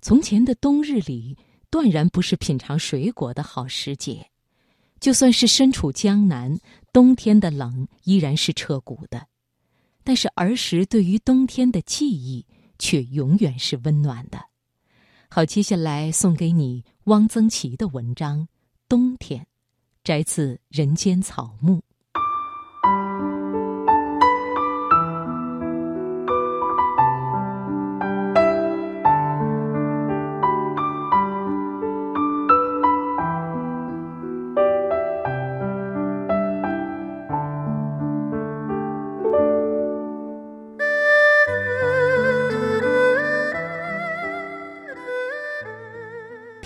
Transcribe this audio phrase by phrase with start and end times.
[0.00, 1.36] 从前的冬日里，
[1.70, 4.30] 断然不是品尝水果的好时节。
[4.98, 6.58] 就算是身处江南，
[6.92, 9.26] 冬天的冷依然是彻骨的。
[10.02, 12.46] 但是儿时对于冬天的记忆，
[12.78, 14.40] 却永远是温暖的。
[15.28, 18.40] 好，接下来送给你汪曾祺的文章
[18.88, 19.42] 《冬天》，
[20.02, 21.76] 摘自《人间草木》。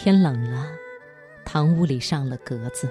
[0.04, 0.66] 天冷了，
[1.46, 2.90] 堂屋里上了格子。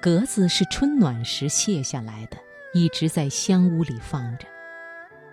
[0.00, 2.36] 格子是春暖时卸下来的，
[2.74, 4.48] 一直在香屋里放着。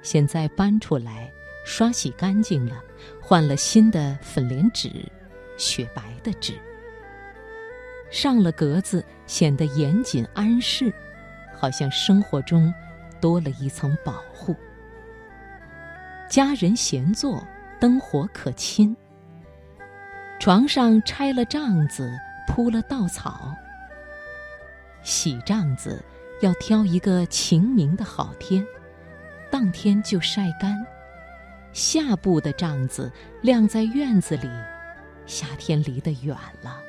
[0.04, 1.34] 现在搬出来，
[1.66, 2.80] 刷洗干净了，
[3.20, 4.92] 换了新的粉莲纸，
[5.58, 6.54] 雪白的纸。
[8.12, 10.94] 上了格子，显得严谨安适，
[11.58, 12.72] 好像生活中
[13.20, 14.56] 多了一层保护。
[16.30, 17.44] 家人闲坐，
[17.80, 18.96] 灯火可亲。
[20.40, 22.12] 床上拆了帐子，
[22.48, 23.56] 铺了稻草。
[25.02, 26.04] 洗帐子
[26.42, 28.66] 要挑一个晴明的好天，
[29.50, 30.86] 当天就晒干。
[31.72, 34.50] 下布的帐子晾在院子里，
[35.26, 36.82] 夏天离得远了。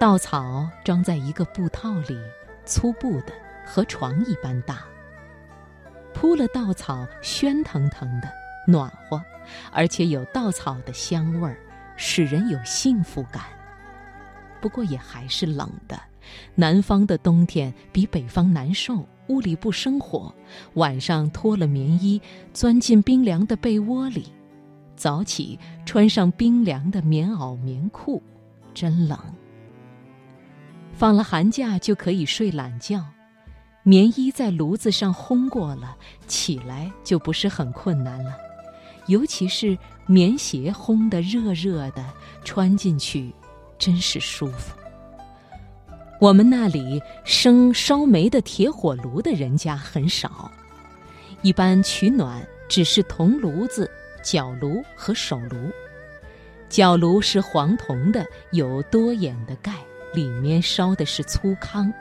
[0.00, 2.18] 稻草装在一个布套里，
[2.64, 3.32] 粗布的，
[3.64, 4.80] 和床一般大。
[6.12, 8.39] 铺了稻草，喧腾腾的。
[8.70, 9.22] 暖和，
[9.72, 11.58] 而且有稻草的香味儿，
[11.96, 13.42] 使人有幸福感。
[14.60, 16.00] 不过也还是冷的。
[16.54, 20.32] 南方的冬天比北方难受，屋里不生火，
[20.74, 22.20] 晚上脱了棉衣，
[22.52, 24.32] 钻进冰凉的被窝里，
[24.94, 28.22] 早起穿上冰凉的棉袄棉裤，
[28.74, 29.18] 真冷。
[30.92, 33.02] 放了寒假就可以睡懒觉，
[33.82, 35.96] 棉衣在炉子上烘过了，
[36.28, 38.36] 起来就不是很困难了。
[39.10, 39.76] 尤其是
[40.06, 42.04] 棉鞋烘得热热的，
[42.44, 43.34] 穿进去
[43.76, 44.76] 真是舒服。
[46.20, 50.48] 我们那里生烧煤的铁火炉的人家很少，
[51.42, 53.90] 一般取暖只是铜炉子、
[54.22, 55.56] 角炉和手炉。
[56.68, 59.72] 角炉是黄铜的，有多眼的盖，
[60.14, 61.92] 里面烧的是粗糠。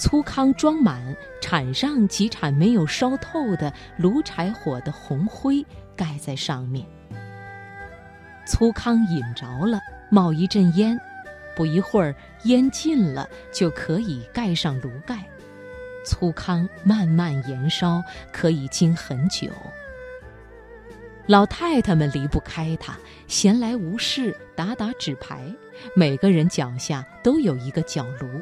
[0.00, 5.64] 粗糠装满，铲上几铲没有烧透的炉柴火的红灰。
[5.94, 6.86] 盖在上面，
[8.46, 9.78] 粗糠引着了，
[10.10, 10.98] 冒一阵烟，
[11.54, 15.18] 不一会儿烟尽了，就可以盖上炉盖。
[16.06, 18.02] 粗糠慢慢燃烧，
[18.32, 19.50] 可以经很久。
[21.26, 22.96] 老太太们离不开它，
[23.28, 25.42] 闲来无事打打纸牌。
[25.94, 28.40] 每个人脚下都有一个角炉，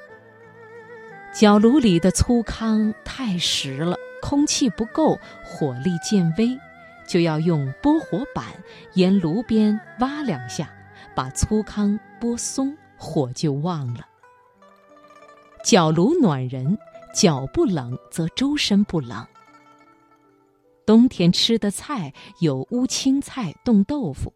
[1.39, 6.59] 角炉里的粗糠太实了，空气不够，火力渐微。
[7.07, 8.45] 就要用拨火板
[8.95, 10.69] 沿炉边挖两下，
[11.15, 14.01] 把粗糠拨松，火就旺了。
[15.63, 16.77] 角炉暖人，
[17.15, 19.25] 脚不冷则周身不冷。
[20.85, 24.33] 冬天吃的菜有乌青菜、冻豆腐。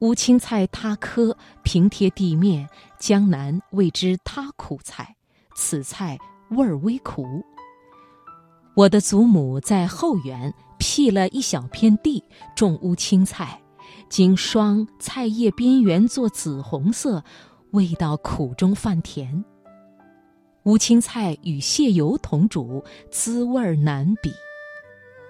[0.00, 2.68] 乌青菜塌棵，平贴地面，
[2.98, 5.15] 江南谓之塌苦菜。
[5.56, 6.16] 此菜
[6.50, 7.44] 味儿微苦。
[8.74, 10.54] 我的祖母在后园。
[10.78, 12.22] 辟了一小片地，
[12.54, 13.58] 种乌青菜，
[14.10, 17.24] 经霜，菜叶边缘做紫红色，
[17.70, 19.42] 味道苦中泛甜。
[20.64, 24.30] 乌青菜与蟹油同煮，滋味难比。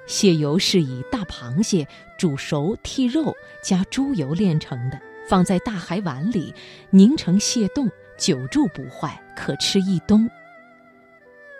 [0.08, 1.86] 蟹油是以大螃蟹
[2.18, 3.32] 煮熟剔肉，
[3.62, 6.52] 加猪油炼成的，放在大海碗里
[6.90, 10.28] 凝成蟹冻，久住不坏，可吃一冬。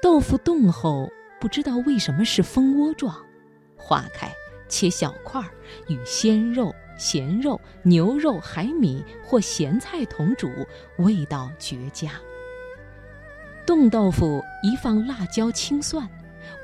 [0.02, 3.14] 豆腐冻后，不知道为什么是蜂窝状。
[3.76, 4.30] 化开，
[4.68, 5.50] 切小块儿，
[5.88, 10.50] 与鲜肉、咸肉、牛肉、海米或咸菜同煮，
[10.98, 12.10] 味道绝佳。
[13.66, 16.08] 冻豆腐一放辣椒、青蒜。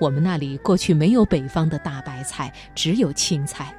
[0.00, 3.74] 我们那里过去没有北方的大白菜，只有青菜。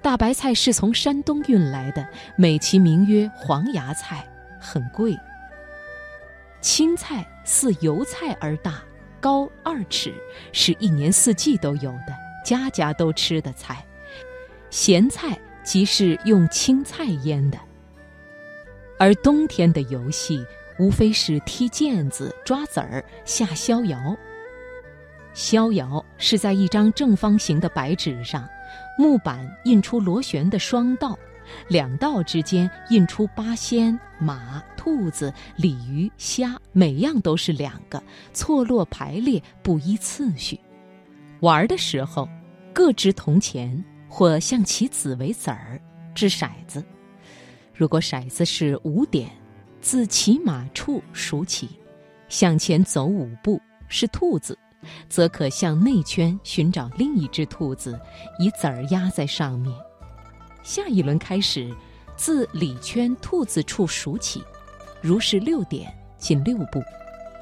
[0.00, 2.06] 大白菜是从山东运来的，
[2.36, 4.26] 美其名曰黄芽菜，
[4.58, 5.16] 很贵。
[6.64, 8.82] 青菜似油菜而大，
[9.20, 10.14] 高二尺，
[10.50, 12.14] 是一年四季都有的。
[12.42, 13.84] 家家都吃的菜，
[14.70, 17.58] 咸菜即是用青菜腌的。
[18.98, 20.42] 而冬天的游戏
[20.78, 24.16] 无非是踢毽子、抓子儿、下逍遥。
[25.34, 28.48] 逍遥是在一张正方形的白纸上，
[28.96, 31.18] 木板印出螺旋的双道，
[31.68, 38.02] 两道之间印出八仙、马、兔子、鲤鱼、虾，每样都是两个，
[38.32, 40.58] 错落排列，不依次序。
[41.40, 42.28] 玩的时候，
[42.72, 45.80] 各执铜钱或象其子为子儿，
[46.14, 46.84] 掷骰子。
[47.74, 49.30] 如果骰子是五点，
[49.80, 51.68] 自骑马处数起，
[52.28, 54.58] 向前走五步是兔子。
[55.08, 57.98] 则可向内圈寻找另一只兔子，
[58.38, 59.74] 以子儿压在上面。
[60.64, 61.70] 下一轮开始，
[62.16, 64.42] 自里圈兔子处数起，
[65.02, 66.82] 如是六点，进六步。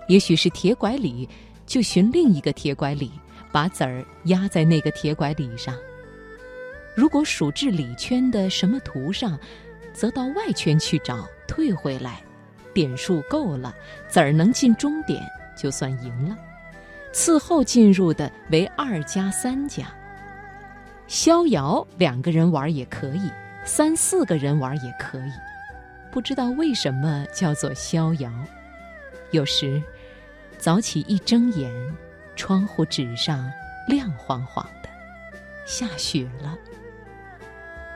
[0.08, 1.28] 也许是铁拐李，
[1.64, 3.12] 就寻另一个铁拐李，
[3.52, 5.72] 把子儿压在那个铁拐李上。
[6.96, 9.38] 如果数至里圈的什么图上，
[9.94, 12.20] 则到外圈去找，退回来，
[12.74, 13.72] 点数够了，
[14.08, 15.22] 子儿能进终点，
[15.56, 16.36] 就算赢了。
[17.12, 19.94] 次后进入的为二加三家。
[21.12, 23.30] 逍遥两个人玩也可以，
[23.66, 25.32] 三四个人玩也可以。
[26.10, 28.32] 不知道为什么叫做逍遥。
[29.30, 29.82] 有时
[30.56, 31.70] 早起一睁眼，
[32.34, 33.52] 窗户纸上
[33.86, 34.88] 亮晃晃的，
[35.66, 36.56] 下雪了。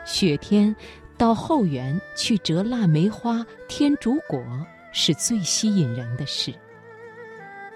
[0.04, 0.76] 雪天
[1.16, 4.44] 到后园去折腊梅花、天竺果
[4.92, 6.52] 是最吸引人的事。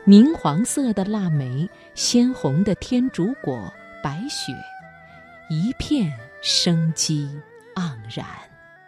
[0.05, 3.73] 明黄色的腊梅，鲜红的天竺果，
[4.03, 4.53] 白雪，
[5.53, 7.29] 一片生机
[7.75, 8.50] 盎然。